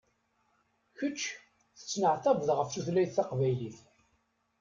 [0.97, 1.21] Kečč
[1.77, 3.77] tettneɛtabeḍ ɣef tutlayt taqbaylit.